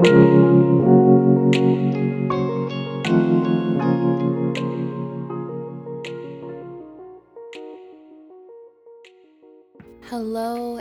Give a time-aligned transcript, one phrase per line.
[0.00, 0.08] Hello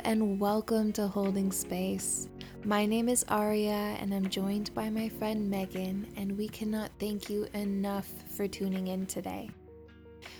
[0.06, 2.30] and welcome to Holding Space.
[2.64, 7.30] My name is Aria and I'm joined by my friend Megan, and we cannot thank
[7.30, 8.08] you enough
[8.38, 9.50] for tuning in today.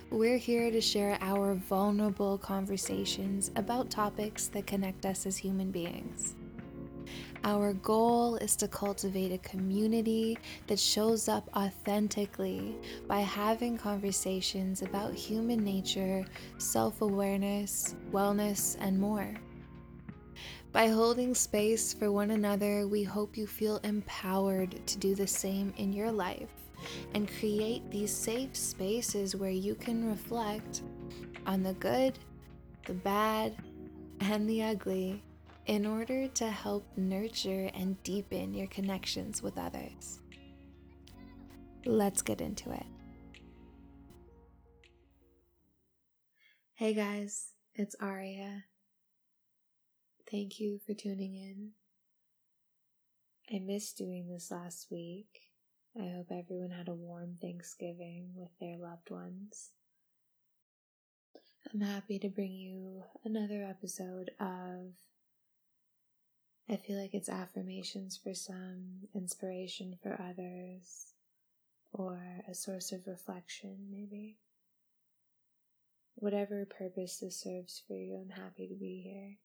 [0.10, 6.36] We're here to share our vulnerable conversations about topics that connect us as human beings.
[7.46, 10.38] Our goal is to cultivate a community
[10.68, 12.76] that shows up authentically
[13.08, 16.26] by having conversations about human nature,
[16.58, 19.34] self awareness, wellness, and more.
[20.74, 25.74] By holding space for one another, we hope you feel empowered to do the same
[25.78, 26.50] in your life
[27.14, 30.82] and create these safe spaces where you can reflect
[31.48, 32.20] on the good,
[32.86, 33.56] the bad,
[34.20, 35.24] and the ugly
[35.70, 40.20] in order to help nurture and deepen your connections with others.
[41.86, 42.88] Let's get into it.
[46.74, 48.64] Hey guys, it's Aria.
[50.32, 51.70] Thank you for tuning in.
[53.56, 55.52] I missed doing this last week.
[55.96, 59.70] I hope everyone had a warm Thanksgiving with their loved ones.
[61.72, 64.94] I'm happy to bring you another episode of
[66.72, 71.14] I feel like it's affirmations for some, inspiration for others,
[71.92, 74.38] or a source of reflection, maybe.
[76.14, 79.38] Whatever purpose this serves for you, I'm happy to be here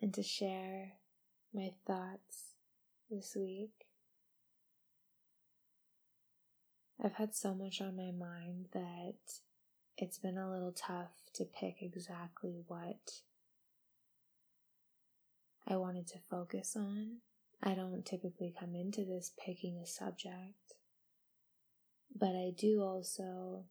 [0.00, 0.92] and to share
[1.52, 2.54] my thoughts
[3.10, 3.86] this week.
[7.02, 9.40] I've had so much on my mind that
[9.96, 13.22] it's been a little tough to pick exactly what
[15.66, 17.18] I wanted to focus on.
[17.62, 20.74] I don't typically come into this picking a subject,
[22.18, 23.64] but I do also,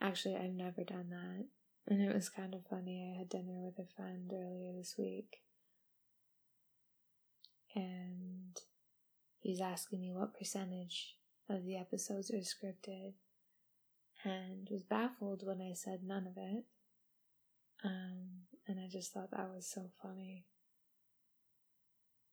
[0.00, 1.46] actually, I've never done that.
[1.86, 3.12] And it was kind of funny.
[3.14, 5.38] I had dinner with a friend earlier this week,
[7.74, 8.60] and
[9.40, 11.16] he's asking me what percentage
[11.48, 13.14] of the episodes are scripted,
[14.22, 16.64] and was baffled when I said none of it.
[17.82, 20.44] Um, and I just thought that was so funny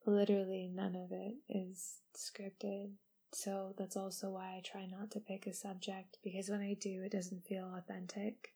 [0.08, 2.92] literally none of it is scripted.
[3.34, 7.04] So that's also why I try not to pick a subject because when I do,
[7.04, 8.54] it doesn't feel authentic.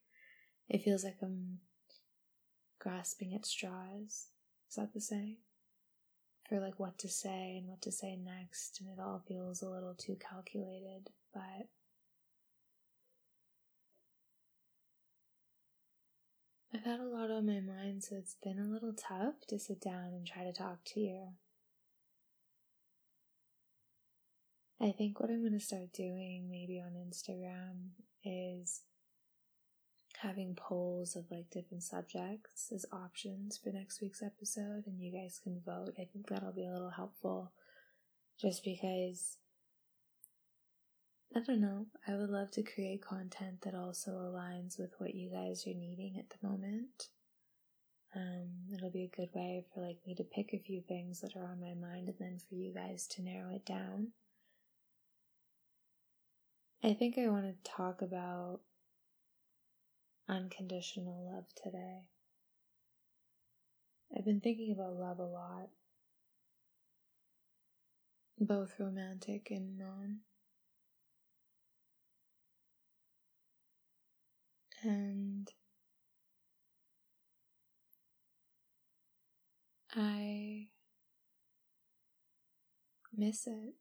[0.69, 1.59] It feels like I'm
[2.79, 4.27] grasping at straws.
[4.69, 5.37] Is that the saying?
[6.47, 9.69] For like what to say and what to say next, and it all feels a
[9.69, 11.67] little too calculated, but
[16.73, 19.81] I've had a lot on my mind, so it's been a little tough to sit
[19.81, 21.27] down and try to talk to you.
[24.79, 27.89] I think what I'm going to start doing maybe on Instagram
[28.23, 28.81] is
[30.19, 35.41] having polls of like different subjects as options for next week's episode, and you guys
[35.43, 35.95] can vote.
[35.99, 37.51] I think that'll be a little helpful
[38.39, 39.37] just because
[41.33, 41.85] I don't know.
[42.07, 46.17] I would love to create content that also aligns with what you guys are needing
[46.19, 47.07] at the moment.
[48.13, 51.37] Um, it'll be a good way for like me to pick a few things that
[51.37, 54.09] are on my mind and then for you guys to narrow it down.
[56.83, 58.59] I think I want to talk about
[60.27, 62.07] unconditional love today.
[64.17, 65.69] I've been thinking about love a lot,
[68.37, 70.19] both romantic and non.
[74.83, 75.51] And
[79.95, 80.67] I
[83.15, 83.75] miss it.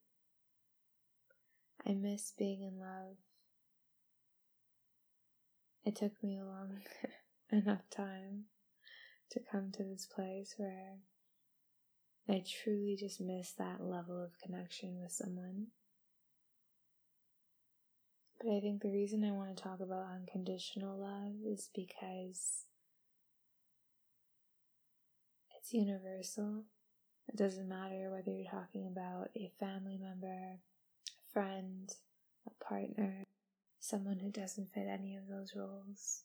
[1.86, 3.16] I miss being in love.
[5.84, 6.80] It took me a long
[7.50, 8.44] enough time
[9.30, 10.98] to come to this place where
[12.28, 15.68] I truly just miss that level of connection with someone.
[18.42, 22.64] But I think the reason I want to talk about unconditional love is because
[25.54, 26.64] it's universal.
[27.28, 30.56] It doesn't matter whether you're talking about a family member,
[31.06, 31.92] a friend,
[32.46, 33.24] a partner,
[33.78, 36.22] someone who doesn't fit any of those roles,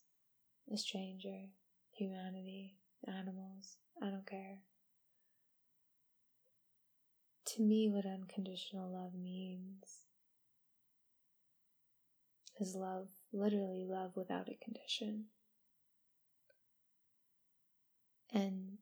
[0.74, 1.50] a stranger,
[1.92, 2.76] humanity,
[3.06, 4.60] animals, I don't care.
[7.46, 10.05] To me, what unconditional love means
[12.60, 15.26] is love, literally love without a condition.
[18.34, 18.78] And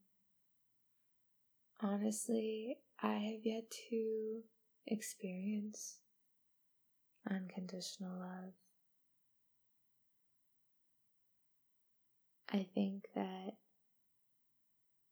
[1.82, 4.42] honestly, I have yet to
[4.88, 5.98] experience
[7.30, 8.54] unconditional love.
[12.52, 13.54] I think that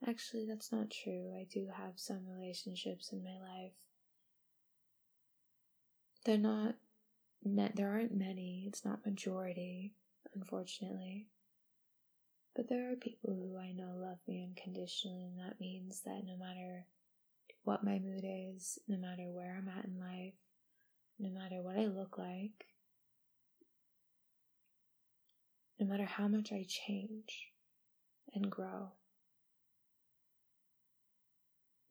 [0.07, 1.33] actually that's not true.
[1.35, 3.73] I do have some relationships in my life.
[6.25, 6.75] They're not
[7.43, 9.93] there aren't many, it's not majority,
[10.35, 11.27] unfortunately.
[12.55, 16.37] But there are people who I know love me unconditionally, and that means that no
[16.37, 16.85] matter
[17.63, 20.33] what my mood is, no matter where I'm at in life,
[21.19, 22.65] no matter what I look like,
[25.79, 27.51] no matter how much I change
[28.33, 28.91] and grow,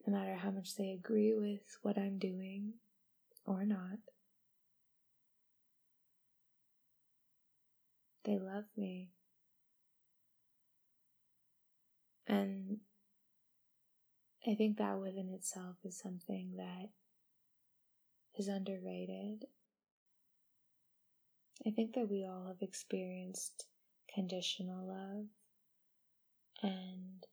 [0.07, 2.75] no matter how much they agree with what I'm doing
[3.47, 3.99] or not,
[8.25, 9.11] they love me.
[12.27, 12.79] And
[14.47, 16.89] I think that within itself is something that
[18.39, 19.45] is underrated.
[21.67, 23.67] I think that we all have experienced
[24.15, 25.27] conditional love,
[26.63, 27.27] and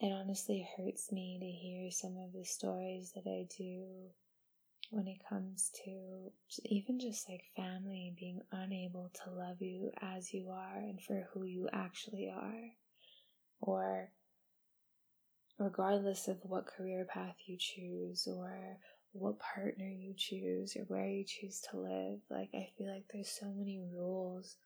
[0.00, 4.10] it honestly hurts me to hear some of the stories that I do
[4.90, 6.30] when it comes to
[6.64, 11.44] even just like family being unable to love you as you are and for who
[11.44, 12.70] you actually are.
[13.60, 14.10] Or
[15.58, 18.78] regardless of what career path you choose or
[19.12, 23.30] what partner you choose or where you choose to live like i feel like there's
[23.40, 24.56] so many rules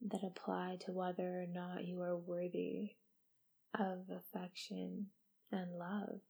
[0.00, 2.92] that apply to whether or not you are worthy
[3.78, 5.06] of affection
[5.52, 6.20] and love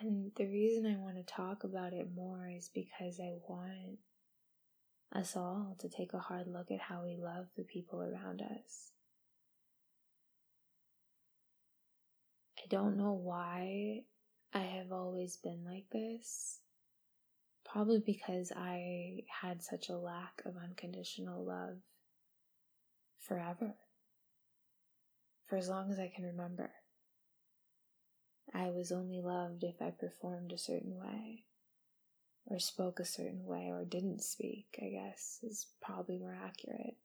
[0.00, 3.98] and the reason i want to talk about it more is because i want
[5.14, 8.90] us all to take a hard look at how we love the people around us.
[12.58, 14.02] I don't know why
[14.52, 16.60] I have always been like this.
[17.64, 21.76] Probably because I had such a lack of unconditional love
[23.18, 23.74] forever.
[25.46, 26.70] For as long as I can remember.
[28.54, 31.44] I was only loved if I performed a certain way
[32.46, 36.96] or spoke a certain way or didn't speak, I guess, is probably more accurate.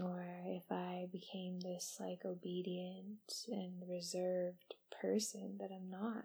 [0.00, 6.24] Or if I became this like obedient and reserved person that I'm not.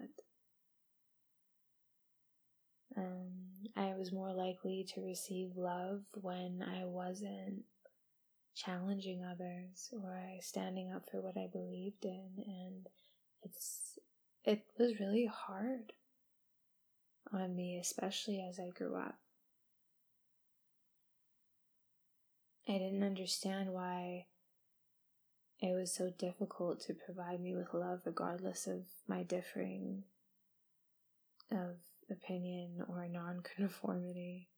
[2.96, 3.30] Um,
[3.76, 7.64] I was more likely to receive love when I wasn't
[8.54, 12.88] challenging others or I standing up for what I believed in, and
[13.44, 13.98] it's
[14.44, 15.92] it was really hard
[17.32, 19.16] on me, especially as I grew up.
[22.68, 24.26] I didn't understand why
[25.60, 30.04] it was so difficult to provide me with love, regardless of my differing
[31.50, 31.76] of
[32.10, 34.48] opinion or nonconformity.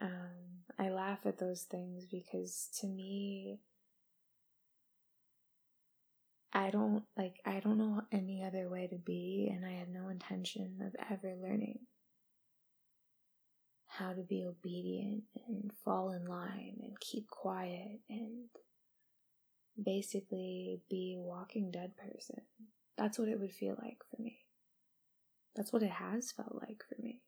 [0.00, 3.60] Um, I laugh at those things because to me,
[6.52, 10.08] I don't like, I don't know any other way to be, and I have no
[10.08, 11.80] intention of ever learning
[13.88, 18.48] how to be obedient and fall in line and keep quiet and
[19.82, 22.42] basically be a walking dead person.
[22.96, 24.40] That's what it would feel like for me.
[25.54, 27.20] That's what it has felt like for me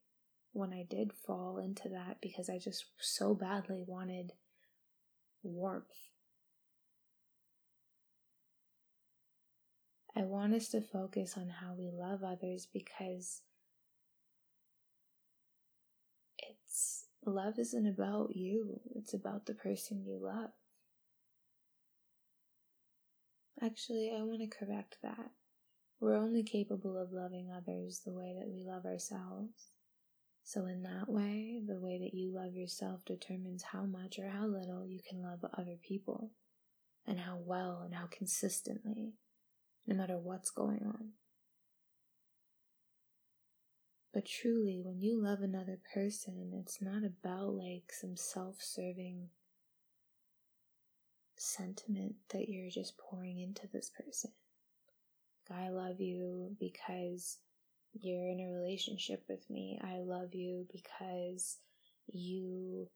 [0.52, 4.32] when I did fall into that because I just so badly wanted
[5.42, 5.86] warmth.
[10.18, 13.42] I want us to focus on how we love others because
[16.36, 20.50] it's love isn't about you, it's about the person you love.
[23.62, 25.30] Actually, I want to correct that.
[26.00, 29.68] We're only capable of loving others the way that we love ourselves.
[30.42, 34.46] So, in that way, the way that you love yourself determines how much or how
[34.46, 36.32] little you can love other people,
[37.06, 39.12] and how well and how consistently,
[39.88, 41.12] no matter what's going on.
[44.12, 49.28] But truly, when you love another person, it's not about like some self serving
[51.36, 54.32] sentiment that you're just pouring into this person.
[55.50, 57.38] I love you because
[57.98, 59.80] you're in a relationship with me.
[59.82, 61.56] I love you because
[62.12, 62.88] you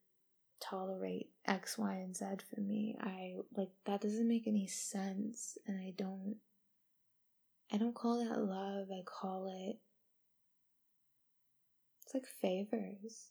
[0.61, 2.97] tolerate X, Y, and Z for me.
[3.01, 6.37] I like that doesn't make any sense and I don't
[7.73, 8.89] I don't call that love.
[8.93, 9.79] I call it
[12.13, 13.29] it's like favors.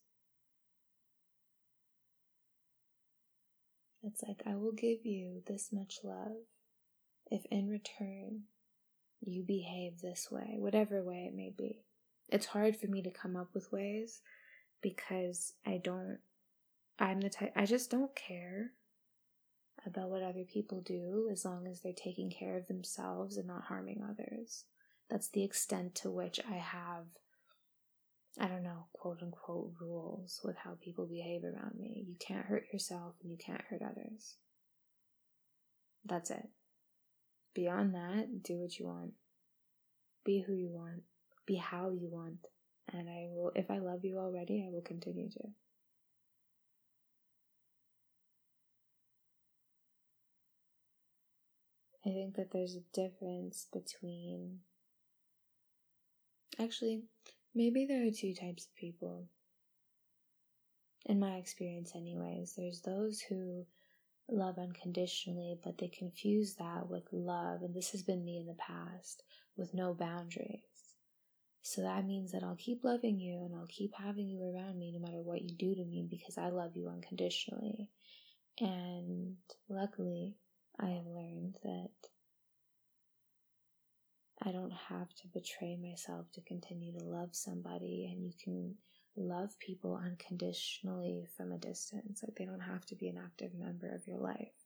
[4.04, 6.38] It's like, I will give you this much love
[7.30, 8.44] if in return
[9.24, 11.84] you behave this way, whatever way it may be.
[12.30, 14.22] It's hard for me to come up with ways
[14.82, 16.18] because I don't,
[16.98, 18.72] I'm the type, I just don't care
[19.86, 23.64] about what other people do as long as they're taking care of themselves and not
[23.64, 24.66] harming others.
[25.10, 27.06] That's the extent to which I have,
[28.40, 32.06] I don't know, quote unquote rules with how people behave around me.
[32.08, 34.36] You can't hurt yourself and you can't hurt others.
[36.06, 36.50] That's it.
[37.54, 39.12] Beyond that, do what you want.
[40.24, 41.04] Be who you want.
[41.46, 42.48] Be how you want.
[42.94, 45.50] And I will, if I love you already, I will continue to.
[52.06, 54.60] I think that there's a difference between.
[56.60, 57.04] Actually,
[57.54, 59.28] maybe there are two types of people.
[61.06, 63.66] In my experience, anyways, there's those who
[64.30, 68.56] love unconditionally, but they confuse that with love, and this has been me in the
[68.56, 69.24] past,
[69.56, 70.62] with no boundaries.
[71.64, 74.92] So that means that I'll keep loving you and I'll keep having you around me
[74.92, 77.88] no matter what you do to me because I love you unconditionally.
[78.60, 79.36] And
[79.70, 80.36] luckily,
[80.80, 81.90] I have learned that
[84.44, 88.76] I don't have to betray myself to continue to love somebody, and you can
[89.16, 92.24] love people unconditionally from a distance.
[92.24, 94.66] Like they don't have to be an active member of your life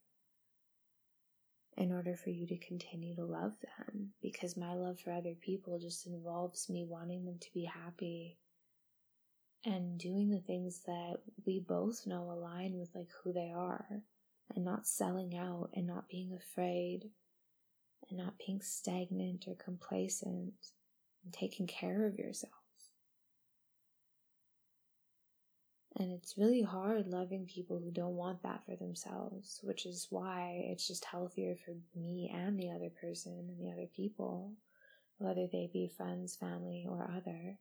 [1.76, 5.78] in order for you to continue to love them because my love for other people
[5.78, 8.38] just involves me wanting them to be happy
[9.64, 14.02] and doing the things that we both know align with like who they are
[14.54, 17.10] and not selling out and not being afraid
[18.08, 20.52] and not being stagnant or complacent
[21.24, 22.52] and taking care of yourself.
[25.98, 30.66] And it's really hard loving people who don't want that for themselves, which is why
[30.70, 34.52] it's just healthier for me and the other person and the other people,
[35.16, 37.58] whether they be friends, family, or other,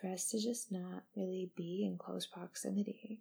[0.00, 3.20] for us to just not really be in close proximity.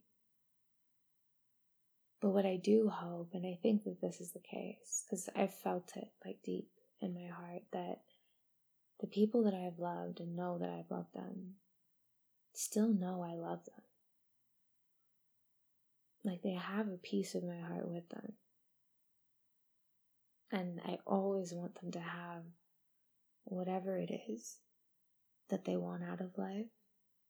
[2.26, 5.54] But what I do hope, and I think that this is the case, because I've
[5.54, 6.68] felt it like deep
[7.00, 8.00] in my heart, that
[9.00, 11.58] the people that I've loved and know that I've loved them
[12.52, 13.84] still know I love them.
[16.24, 18.34] Like they have a piece of my heart with them.
[20.52, 22.42] And I always want them to have
[23.44, 24.56] whatever it is
[25.52, 26.74] that they want out of life.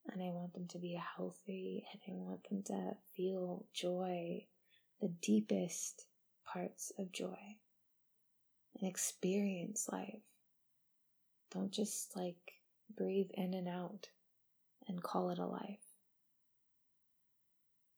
[0.10, 4.46] And I want them to be healthy and I want them to feel joy,
[5.02, 6.06] the deepest
[6.46, 7.58] parts of joy,
[8.80, 10.22] and experience life.
[11.52, 12.54] Don't just like
[12.96, 14.10] breathe in and out
[14.88, 15.80] and call it a life.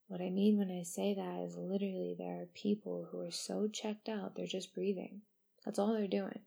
[0.07, 3.67] What I mean when I say that is literally there are people who are so
[3.67, 5.21] checked out, they're just breathing.
[5.65, 6.39] That's all they're doing.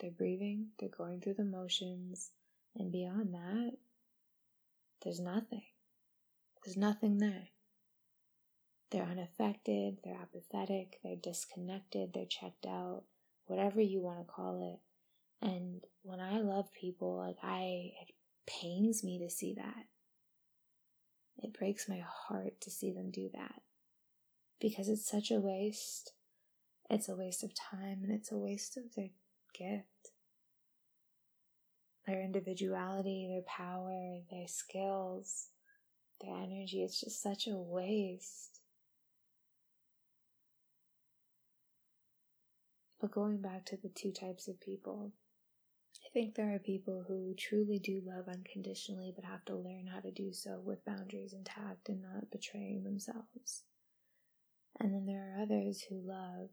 [0.00, 2.30] They're breathing, they're going through the motions,
[2.74, 3.72] and beyond that,
[5.02, 5.62] there's nothing.
[6.64, 7.48] There's nothing there.
[8.96, 13.02] They're unaffected, they're apathetic, they're disconnected, they're checked out,
[13.44, 15.46] whatever you want to call it.
[15.46, 18.14] And when I love people, like I, it
[18.46, 19.84] pains me to see that.
[21.36, 23.60] It breaks my heart to see them do that
[24.62, 26.12] because it's such a waste.
[26.88, 29.10] It's a waste of time and it's a waste of their
[29.52, 30.12] gift.
[32.06, 35.48] Their individuality, their power, their skills,
[36.22, 36.82] their energy.
[36.82, 38.60] It's just such a waste.
[43.06, 45.12] But going back to the two types of people,
[46.04, 50.00] I think there are people who truly do love unconditionally but have to learn how
[50.00, 53.62] to do so with boundaries intact and not betraying themselves.
[54.80, 56.48] And then there are others who love,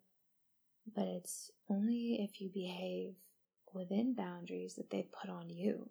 [0.95, 3.15] but it's only if you behave
[3.73, 5.89] within boundaries that they put on you.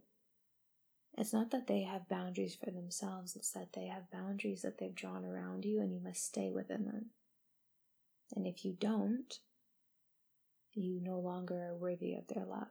[1.19, 4.95] It's not that they have boundaries for themselves, it's that they have boundaries that they've
[4.95, 7.07] drawn around you and you must stay within them.
[8.37, 9.41] And if you don't,
[10.75, 12.69] you no longer are worthy of their love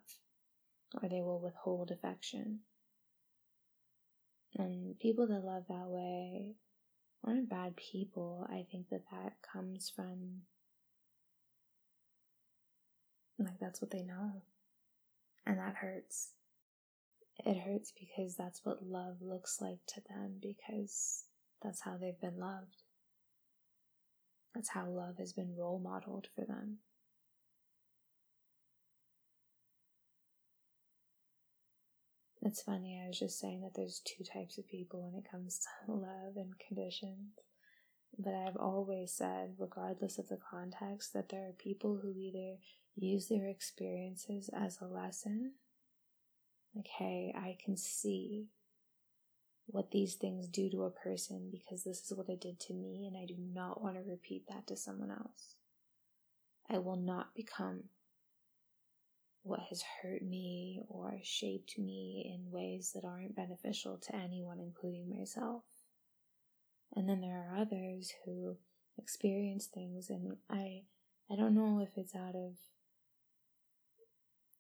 [1.02, 2.60] or they will withhold affection.
[4.58, 6.56] And people that love that way
[7.24, 8.48] aren't bad people.
[8.50, 10.42] I think that that comes from,
[13.40, 14.42] like, that's what they know.
[15.46, 16.32] And that hurts.
[17.46, 21.24] It hurts because that's what love looks like to them, because
[21.64, 22.84] that's how they've been loved.
[24.54, 26.80] That's how love has been role modeled for them.
[32.44, 35.60] It's funny, I was just saying that there's two types of people when it comes
[35.86, 37.34] to love and conditions.
[38.18, 42.58] But I've always said, regardless of the context, that there are people who either
[42.96, 45.54] use their experiences as a lesson,
[46.76, 48.48] like, hey, I can see
[49.68, 53.08] what these things do to a person because this is what it did to me,
[53.08, 55.56] and I do not want to repeat that to someone else.
[56.70, 57.84] I will not become
[59.44, 65.10] what has hurt me or shaped me in ways that aren't beneficial to anyone, including
[65.10, 65.64] myself.
[66.96, 68.58] And then there are others who
[68.98, 70.84] experience things, and I,
[71.30, 72.58] I don't know if it's out of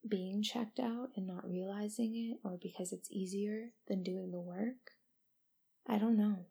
[0.07, 4.93] being checked out and not realizing it, or because it's easier than doing the work.
[5.87, 6.45] I don't know.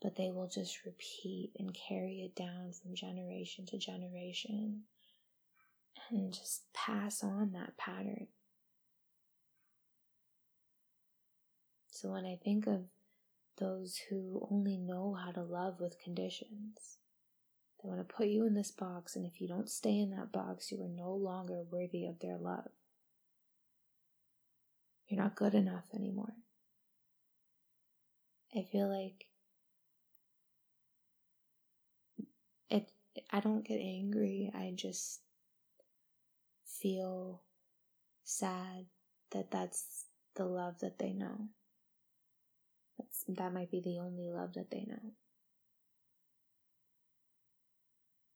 [0.00, 4.82] But they will just repeat and carry it down from generation to generation
[6.10, 8.28] and just pass on that pattern.
[11.90, 12.82] So when I think of
[13.58, 16.98] those who only know how to love with conditions,
[17.82, 20.30] they want to put you in this box, and if you don't stay in that
[20.30, 22.68] box, you are no longer worthy of their love.
[25.08, 26.34] You're not good enough anymore.
[28.54, 29.26] I feel like
[32.70, 32.90] it
[33.32, 34.50] I don't get angry.
[34.54, 35.20] I just
[36.80, 37.42] feel
[38.24, 38.86] sad
[39.32, 41.48] that that's the love that they know.
[42.98, 45.12] That's, that might be the only love that they know.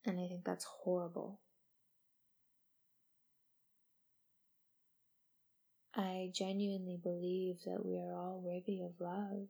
[0.04, 1.40] And I think that's horrible.
[5.94, 9.48] I genuinely believe that we are all worthy of love.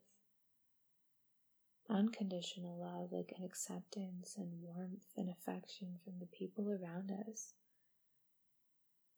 [1.89, 7.53] Unconditional love, like an acceptance and warmth and affection from the people around us.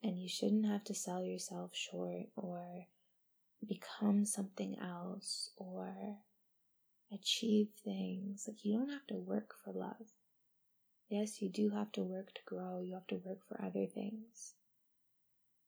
[0.02, 2.87] And you shouldn't have to sell yourself short or
[3.66, 6.16] become something else or
[7.12, 8.44] achieve things.
[8.49, 10.09] Like, you don't have to work for love.
[11.09, 14.54] Yes, you do have to work to grow, you have to work for other things.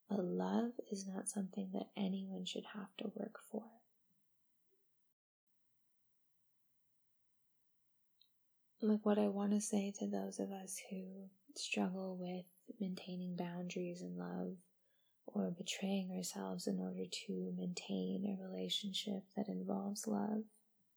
[0.09, 3.63] But love is not something that anyone should have to work for.
[8.81, 12.45] Like, what I want to say to those of us who struggle with
[12.79, 14.55] maintaining boundaries in love
[15.27, 20.43] or betraying ourselves in order to maintain a relationship that involves love,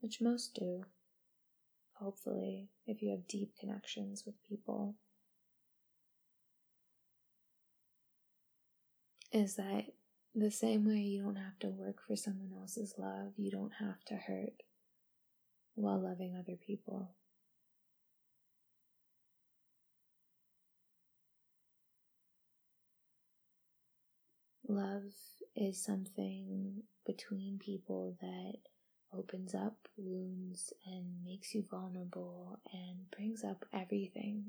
[0.01, 0.85] which most do,
[1.95, 4.95] hopefully, if you have deep connections with people,
[9.33, 9.87] is that
[10.35, 14.05] the same way you don't have to work for someone else's love, you don't have
[14.07, 14.63] to hurt
[15.75, 17.11] while loving other people.
[24.69, 25.15] Love
[25.57, 28.57] is something between people that
[29.17, 34.45] opens up wounds and makes you vulnerable and brings up everything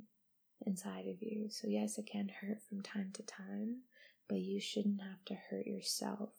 [0.65, 1.47] inside of you.
[1.49, 3.83] So, yes, it can hurt from time to time,
[4.27, 6.31] but you shouldn't have to hurt yourself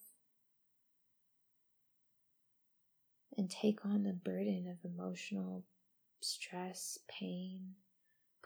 [3.36, 5.64] and take on the burden of emotional
[6.20, 7.76] stress, pain,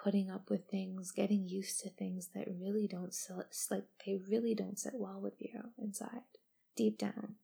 [0.04, 3.16] putting up with things, getting used to things that really don't
[3.70, 6.20] like they really don't sit well with you inside,
[6.76, 7.36] deep down.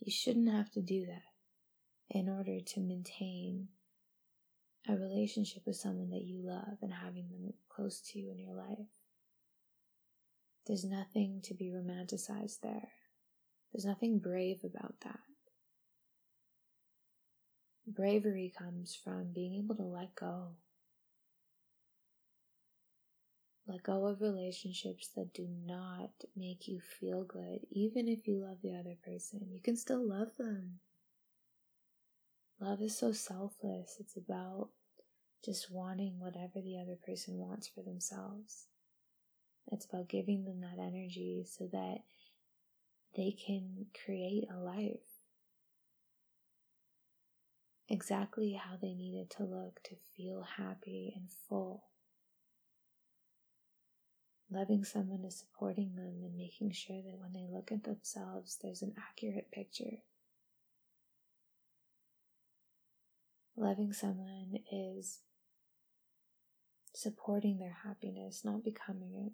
[0.00, 1.22] You shouldn't have to do that
[2.10, 3.68] in order to maintain
[4.88, 8.54] a relationship with someone that you love and having them close to you in your
[8.54, 8.88] life.
[10.66, 12.88] There's nothing to be romanticized there.
[13.72, 15.20] There's nothing brave about that.
[17.86, 20.56] Bravery comes from being able to let go
[23.68, 28.58] let go of relationships that do not make you feel good, even if you love
[28.62, 29.46] the other person.
[29.50, 30.80] You can still love them.
[32.60, 33.96] Love is so selfless.
[34.00, 34.70] It's about
[35.44, 38.66] just wanting whatever the other person wants for themselves.
[39.70, 41.98] It's about giving them that energy so that
[43.14, 45.18] they can create a life
[47.88, 51.84] exactly how they need it to look to feel happy and full.
[54.50, 58.80] Loving someone is supporting them and making sure that when they look at themselves, there's
[58.80, 59.98] an accurate picture.
[63.56, 65.20] Loving someone is
[66.94, 69.32] supporting their happiness, not becoming it.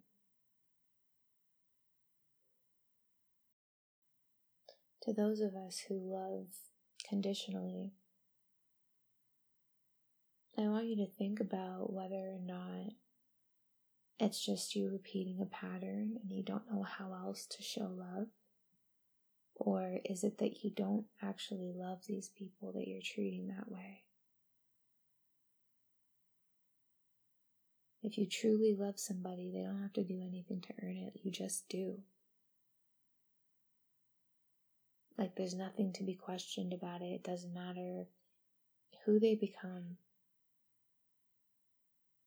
[5.02, 6.46] To those of us who love
[7.08, 7.92] conditionally,
[10.58, 12.94] I want you to think about whether or not
[14.20, 18.28] it's just you repeating a pattern and you don't know how else to show love?
[19.56, 24.02] Or is it that you don't actually love these people that you're treating that way?
[28.02, 31.20] If you truly love somebody, they don't have to do anything to earn it.
[31.22, 32.00] You just do.
[35.16, 37.06] Like there's nothing to be questioned about it.
[37.06, 38.04] It doesn't matter
[39.04, 39.96] who they become,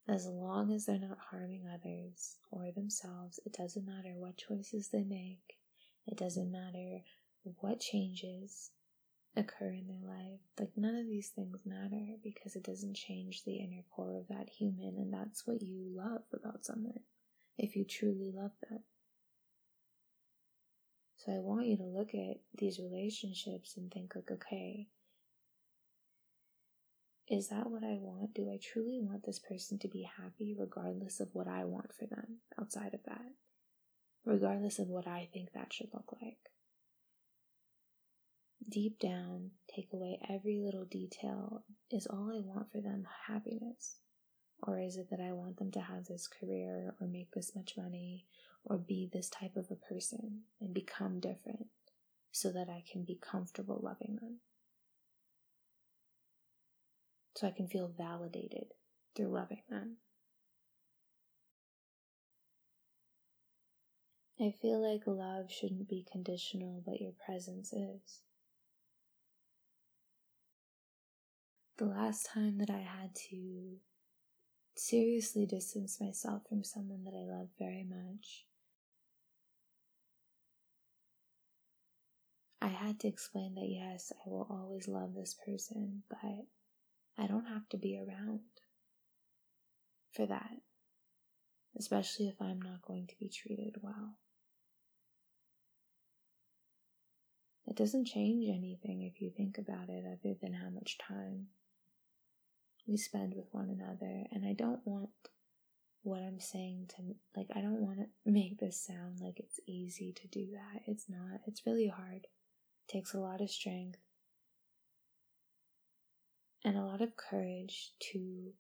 [0.08, 5.04] as long as they're not harming others or themselves, it doesn't matter what choices they
[5.04, 5.58] make.
[6.08, 7.04] It doesn't matter
[7.60, 8.72] what changes
[9.36, 10.40] occur in their life.
[10.58, 14.50] Like, none of these things matter because it doesn't change the inner core of that
[14.50, 17.02] human, and that's what you love about someone
[17.58, 18.80] if you truly love them.
[21.18, 24.88] So, I want you to look at these relationships and think, like, okay,
[27.30, 28.34] is that what I want?
[28.34, 32.06] Do I truly want this person to be happy regardless of what I want for
[32.06, 33.32] them outside of that?
[34.26, 36.38] Regardless of what I think that should look like?
[38.70, 41.64] deep down, take away every little detail.
[41.92, 43.98] Is all I want for them happiness?
[44.64, 47.76] Or is it that I want them to have this career or make this much
[47.78, 48.26] money
[48.66, 51.68] or be this type of a person and become different
[52.32, 54.40] so that I can be comfortable loving them?
[57.38, 58.74] So I can feel validated
[59.16, 59.98] through loving them.
[64.40, 68.22] I feel like love shouldn't be conditional, but your presence is.
[71.78, 73.78] the last time that I had to
[74.76, 78.46] seriously distance myself from someone that I love very much,
[82.62, 86.46] I had to explain that yes, I will always love this person, but
[87.18, 88.42] I don't have to be around
[90.14, 90.58] for that,
[91.78, 94.16] especially if I'm not going to be treated well.
[97.66, 101.48] It doesn't change anything if you think about it, other than how much time
[102.88, 104.24] we spend with one another.
[104.32, 105.10] And I don't want
[106.04, 110.14] what I'm saying to, like, I don't want to make this sound like it's easy
[110.14, 110.84] to do that.
[110.86, 111.42] It's not.
[111.46, 112.28] It's really hard.
[112.88, 114.00] It takes a lot of strength
[116.64, 118.52] and a lot of courage to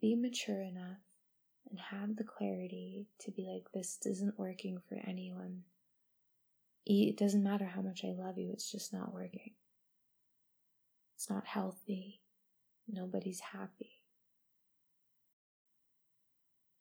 [0.00, 0.98] be mature enough
[1.70, 5.62] and have the clarity to be like, this isn't working for anyone.
[6.84, 9.54] It doesn't matter how much I love you, it's just not working.
[11.16, 12.20] It's not healthy
[12.88, 14.02] nobody's happy.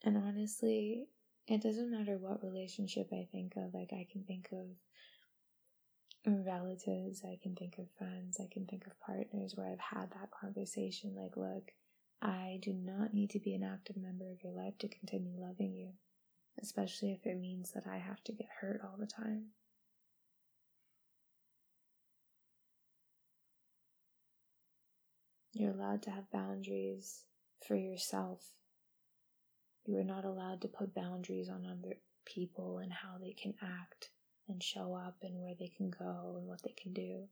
[0.03, 1.07] And honestly,
[1.47, 3.73] it doesn't matter what relationship I think of.
[3.73, 4.65] Like, I can think of
[6.27, 10.31] relatives, I can think of friends, I can think of partners where I've had that
[10.31, 11.15] conversation.
[11.15, 11.71] Like, look,
[12.21, 15.75] I do not need to be an active member of your life to continue loving
[15.75, 15.89] you,
[16.61, 19.47] especially if it means that I have to get hurt all the time.
[25.53, 27.23] You're allowed to have boundaries
[27.65, 28.49] for yourself.
[29.85, 34.09] You are not allowed to put boundaries on other people and how they can act
[34.47, 37.23] and show up and where they can go and what they can do.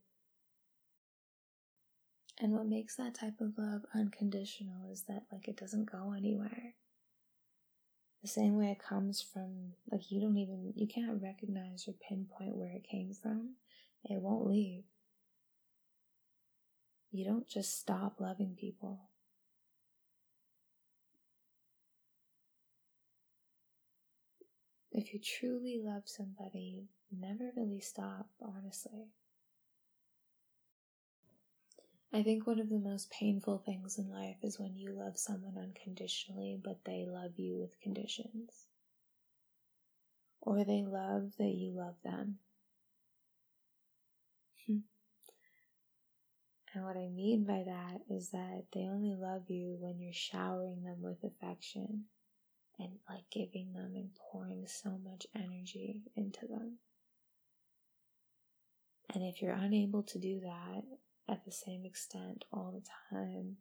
[2.39, 6.73] And what makes that type of love unconditional is that, like, it doesn't go anywhere.
[8.21, 12.56] The same way it comes from, like, you don't even, you can't recognize or pinpoint
[12.56, 13.56] where it came from.
[14.04, 14.84] It won't leave
[17.13, 18.99] you don't just stop loving people.
[24.93, 29.08] If you truly love somebody, never really stop, honestly.
[32.13, 35.58] I think one of the most painful things in life is when you love someone
[35.58, 38.67] unconditionally, but they love you with conditions.
[40.41, 42.38] Or they love that you love them.
[44.67, 44.77] Hmm.
[46.75, 50.84] And what I mean by that is that they only love you when you're showering
[50.84, 52.06] them with affection
[52.80, 56.78] and like giving them and pouring so much energy into them.
[59.14, 60.84] And if you're unable to do that
[61.30, 63.58] at the same extent all the time,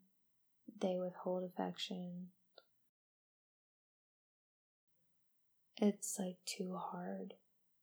[0.81, 2.29] they withhold affection.
[5.77, 7.35] It's like too hard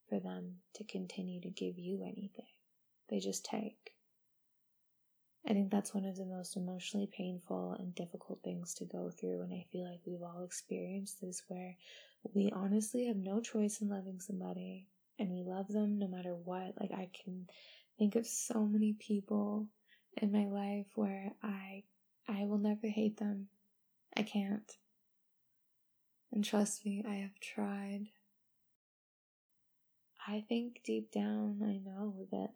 [0.10, 2.46] for them to continue to give you anything.
[3.10, 3.94] They just take.
[5.48, 9.42] I think that's one of the most emotionally painful and difficult things to go through.
[9.42, 11.76] And I feel like we've all experienced this where
[12.34, 14.86] we honestly have no choice in loving somebody
[15.18, 16.74] and we love them no matter what.
[16.80, 17.48] Like, I can
[17.98, 19.68] think of so many people
[20.22, 21.84] in my life where I,
[22.28, 23.48] I will never hate them.
[24.16, 24.72] I can't.
[26.32, 28.08] And trust me, I have tried.
[30.28, 32.50] I think deep down I know that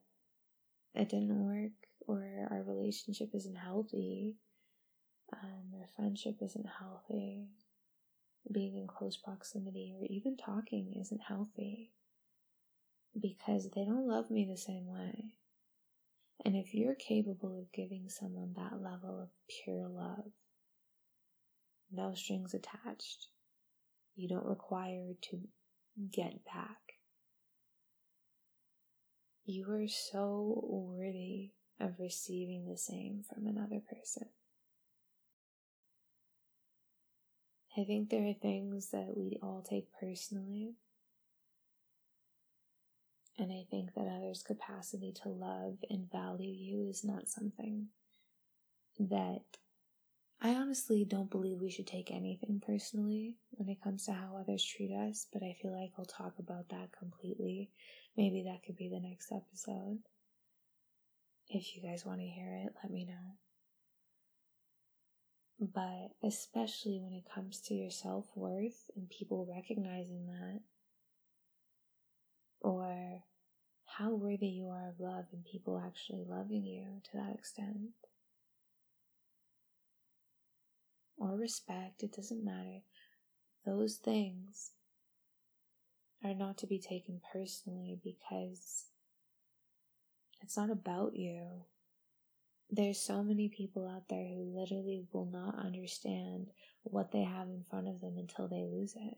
[0.93, 1.71] it didn't work
[2.07, 4.35] or our relationship isn't healthy,
[5.31, 7.47] um, our friendship isn't healthy.
[8.51, 11.93] being in close proximity or even talking isn't healthy
[13.19, 15.31] because they don't love me the same way.
[16.43, 20.31] And if you're capable of giving someone that level of pure love,
[21.89, 23.27] no strings attached,
[24.15, 25.39] you don't require to
[26.11, 26.79] get back.
[29.45, 31.51] You are so worthy
[31.83, 34.29] of receiving the same from another person.
[37.77, 40.75] I think there are things that we all take personally.
[43.39, 47.87] And I think that others' capacity to love and value you is not something
[48.99, 49.41] that
[50.39, 54.63] I honestly don't believe we should take anything personally when it comes to how others
[54.63, 57.71] treat us, but I feel like I'll talk about that completely.
[58.15, 59.99] Maybe that could be the next episode.
[61.55, 63.37] If you guys want to hear it, let me know.
[65.59, 70.61] But especially when it comes to your self worth and people recognizing that,
[72.59, 73.23] or
[73.85, 77.91] how worthy you are of love and people actually loving you to that extent,
[81.17, 82.79] or respect, it doesn't matter.
[83.63, 84.71] Those things
[86.23, 88.85] are not to be taken personally because
[90.43, 91.63] it's not about you.
[92.69, 96.47] There's so many people out there who literally will not understand
[96.83, 99.17] what they have in front of them until they lose it.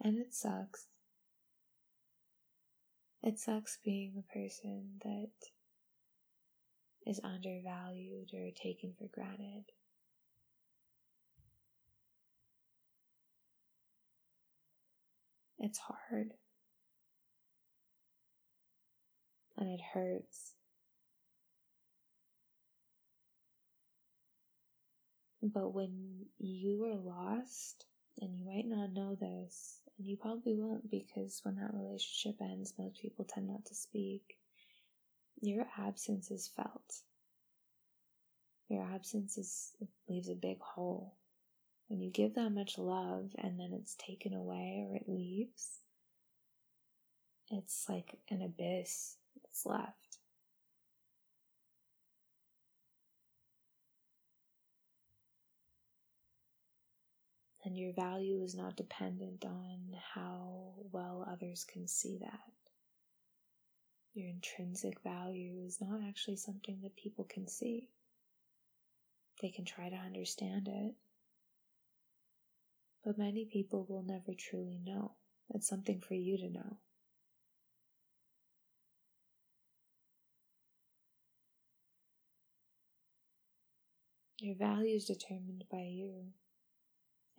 [0.00, 0.86] And it sucks.
[3.22, 5.30] It sucks being the person that
[7.06, 9.64] is undervalued or taken for granted.
[15.62, 16.32] It's hard.
[19.56, 20.54] And it hurts.
[25.40, 27.86] But when you are lost,
[28.20, 32.74] and you might not know this, and you probably won't because when that relationship ends,
[32.76, 34.38] most people tend not to speak.
[35.40, 37.02] Your absence is felt.
[38.68, 39.72] Your absence is
[40.08, 41.14] leaves a big hole.
[41.92, 45.80] When you give that much love and then it's taken away or it leaves,
[47.50, 50.16] it's like an abyss that's left.
[57.62, 59.78] And your value is not dependent on
[60.14, 62.40] how well others can see that.
[64.14, 67.90] Your intrinsic value is not actually something that people can see.
[69.42, 70.94] They can try to understand it,
[73.04, 75.12] but many people will never truly know.
[75.50, 76.76] It's something for you to know.
[84.38, 86.32] Your value is determined by you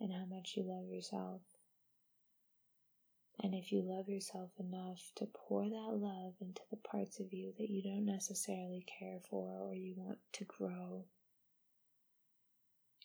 [0.00, 1.42] and how much you love yourself.
[3.42, 7.52] And if you love yourself enough to pour that love into the parts of you
[7.58, 11.04] that you don't necessarily care for or you want to grow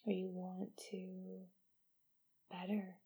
[0.06, 1.40] or you want to
[2.50, 2.96] better.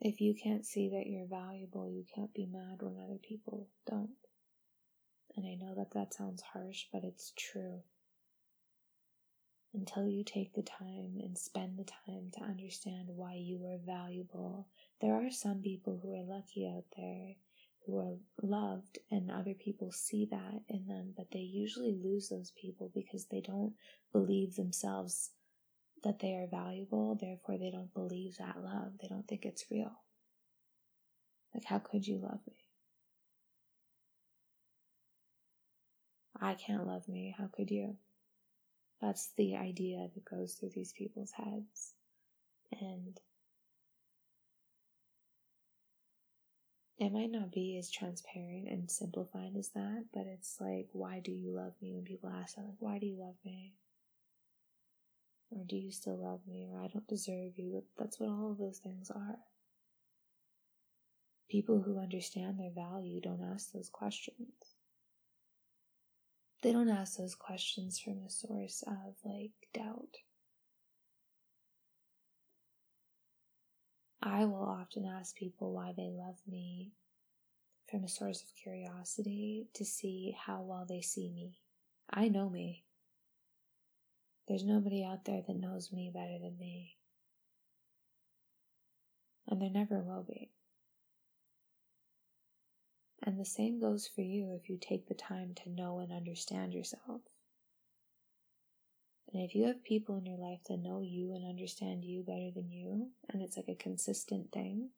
[0.00, 4.10] If you can't see that you're valuable, you can't be mad when other people don't.
[5.36, 7.82] And I know that that sounds harsh, but it's true.
[9.72, 14.66] Until you take the time and spend the time to understand why you are valuable,
[15.00, 17.36] there are some people who are lucky out there
[17.86, 22.52] who are loved and other people see that in them, but they usually lose those
[22.60, 23.74] people because they don't
[24.12, 25.30] believe themselves
[26.04, 28.92] that they are valuable, therefore they don't believe that love.
[29.00, 29.92] They don't think it's real.
[31.54, 32.56] Like, how could you love me?
[36.40, 37.34] I can't love me.
[37.38, 37.96] How could you?
[39.00, 41.94] That's the idea that goes through these people's heads.
[42.80, 43.18] And
[47.02, 51.32] it might not be as transparent and simplified as that, but it's like, why do
[51.32, 51.92] you love me?
[51.92, 53.74] When people ask that, like, why do you love me?
[55.50, 56.68] Or do you still love me?
[56.72, 57.82] Or I don't deserve you.
[57.98, 59.38] That's what all of those things are.
[61.50, 64.76] People who understand their value don't ask those questions.
[66.62, 70.18] They don't ask those questions from a source of like doubt.
[74.22, 76.92] I will often ask people why they love me
[77.90, 81.58] from a source of curiosity to see how well they see me.
[82.08, 82.84] I know me.
[84.46, 86.96] There's nobody out there that knows me better than me.
[89.48, 90.52] And there never will be.
[93.24, 96.74] And the same goes for you if you take the time to know and understand
[96.74, 97.22] yourself.
[99.32, 102.50] And if you have people in your life that know you and understand you better
[102.54, 104.90] than you, and it's like a consistent thing,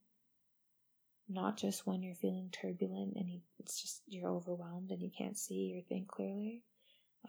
[1.28, 5.38] not just when you're feeling turbulent and you, it's just you're overwhelmed and you can't
[5.38, 6.62] see or think clearly.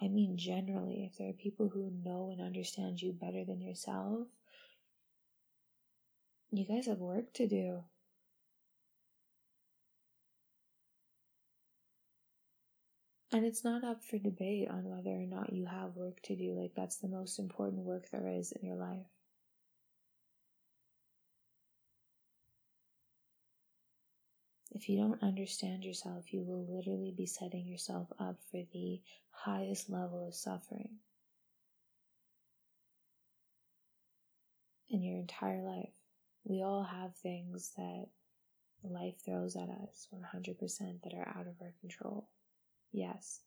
[0.01, 4.27] I mean, generally, if there are people who know and understand you better than yourself,
[6.51, 7.83] you guys have work to do.
[13.31, 16.53] And it's not up for debate on whether or not you have work to do.
[16.53, 19.07] Like, that's the most important work there is in your life.
[24.71, 29.89] If you don't understand yourself, you will literally be setting yourself up for the highest
[29.89, 30.89] level of suffering
[34.89, 35.93] in your entire life.
[36.43, 38.07] We all have things that
[38.83, 42.27] life throws at us 100% that are out of our control.
[42.95, 43.41] Yes.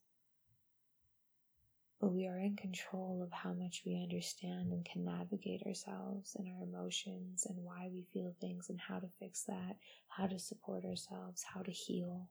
[1.99, 6.47] But we are in control of how much we understand and can navigate ourselves and
[6.47, 9.75] our emotions and why we feel things and how to fix that,
[10.07, 12.27] how to support ourselves, how to heal.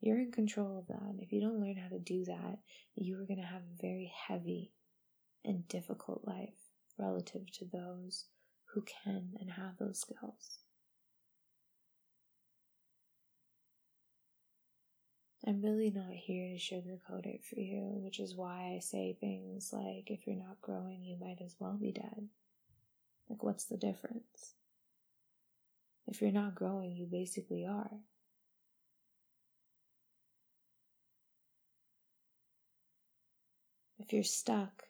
[0.00, 1.16] You're in control of that.
[1.18, 2.58] If you don't learn how to do that,
[2.94, 4.72] you are going to have a very heavy
[5.44, 8.24] and difficult life relative to those
[8.72, 10.60] who can and have those skills.
[15.48, 19.72] I'm really not here to sugarcoat it for you, which is why I say things
[19.72, 22.28] like, if you're not growing, you might as well be dead.
[23.30, 24.54] Like, what's the difference?
[26.08, 27.90] If you're not growing, you basically are.
[34.00, 34.84] If you're stuck,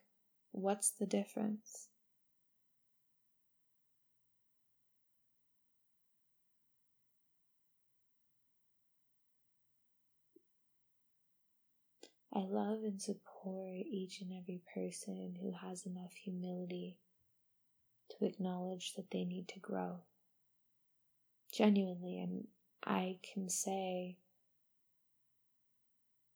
[0.53, 1.89] what's the difference?
[12.37, 16.99] I love and support each and every person who has enough humility
[18.11, 20.01] to acknowledge that they need to grow.
[21.51, 22.47] Genuinely, and
[22.85, 24.19] I can say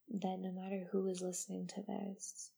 [0.09, 2.51] that no matter who is listening to this,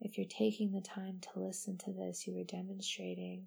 [0.00, 3.44] if you're taking the time to listen to this, you are demonstrating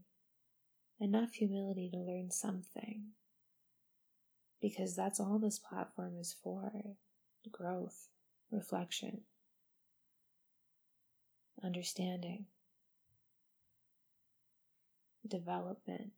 [1.01, 3.07] enough humility to learn something.
[4.61, 6.71] Because that's all this platform is for
[7.51, 8.07] growth
[8.51, 9.21] reflection,
[11.63, 12.45] understanding,
[15.27, 16.11] development.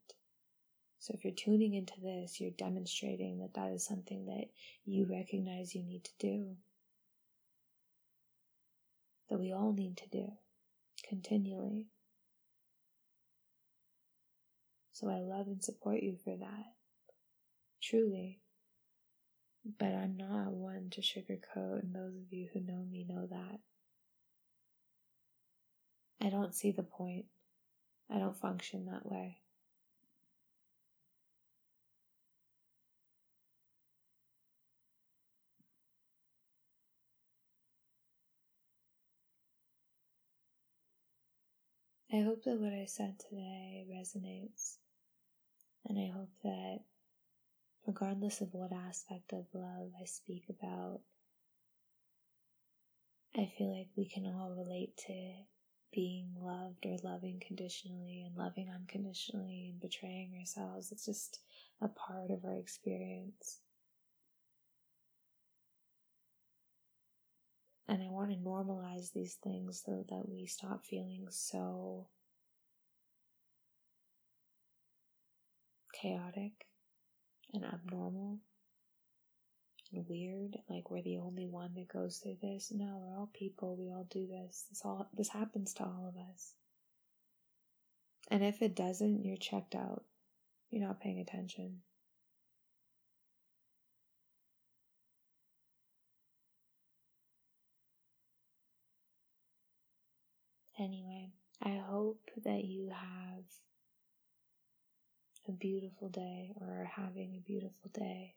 [0.99, 4.45] So, if you're tuning into this, you're demonstrating that that is something that
[4.85, 6.55] you recognize you need to do,
[9.29, 10.31] that we all need to do
[11.07, 11.87] continually.
[14.93, 16.65] So, I love and support you for that.
[17.81, 18.39] Truly.
[19.65, 23.59] But I'm not one to sugarcoat, and those of you who know me know that.
[26.21, 27.25] I don't see the point.
[28.09, 29.37] I don't function that way.
[42.11, 44.77] I hope that what I said today resonates,
[45.85, 46.81] and I hope that
[47.85, 51.01] regardless of what aspect of love I speak about,
[53.35, 55.33] I feel like we can all relate to
[55.93, 60.91] being loved or loving conditionally and loving unconditionally and betraying ourselves.
[60.91, 61.39] It's just
[61.81, 63.59] a part of our experience.
[67.87, 72.07] And I want to normalize these things so that we stop feeling so
[76.01, 76.53] chaotic
[77.53, 78.39] and abnormal
[79.93, 82.71] and weird, like we're the only one that goes through this.
[82.73, 83.75] No, we're all people.
[83.77, 84.65] We all do this.
[84.69, 86.53] This all this happens to all of us.
[88.29, 90.03] And if it doesn't, you're checked out.
[90.71, 91.81] You're not paying attention.
[100.79, 101.29] Anyway,
[101.61, 103.43] I hope that you have
[105.47, 108.35] a beautiful day or are having a beautiful day.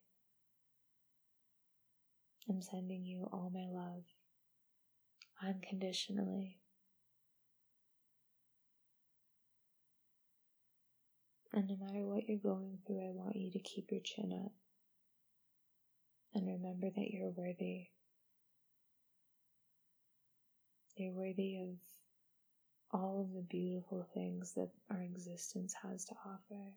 [2.49, 4.05] I'm sending you all my love
[5.43, 6.59] unconditionally.
[11.53, 14.53] And no matter what you're going through, I want you to keep your chin up
[16.35, 17.87] and remember that you're worthy.
[20.97, 21.77] You're worthy of
[22.93, 26.75] all of the beautiful things that our existence has to offer.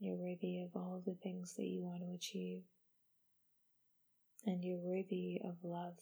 [0.00, 2.62] You're worthy of all the things that you want to achieve.
[4.46, 5.98] and you're worthy of love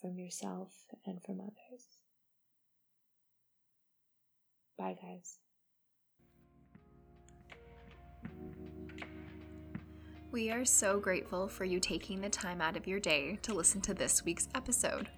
[0.00, 0.70] from yourself
[1.06, 1.98] and from others.
[4.78, 5.38] Bye, guys.
[10.30, 13.80] We are so grateful for you taking the time out of your day to listen
[13.82, 15.08] to this week's episode.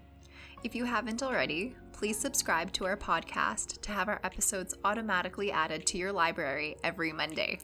[0.63, 5.87] If you haven't already, please subscribe to our podcast to have our episodes automatically added
[5.87, 7.59] to your library every Monday.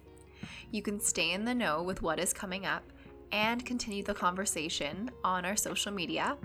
[0.72, 2.82] You can stay in the know with what is coming up
[3.30, 6.36] and continue the conversation on our social media.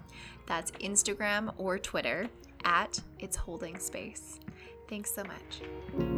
[0.45, 2.27] That's Instagram or Twitter
[2.65, 4.39] at It's Holding Space.
[4.89, 6.16] Thanks so much.